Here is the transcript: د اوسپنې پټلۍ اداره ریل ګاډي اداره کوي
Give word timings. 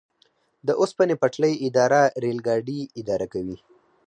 د 0.67 0.69
اوسپنې 0.81 1.15
پټلۍ 1.21 1.53
اداره 1.67 2.01
ریل 2.23 2.39
ګاډي 2.47 2.79
اداره 2.99 3.27
کوي 3.33 3.57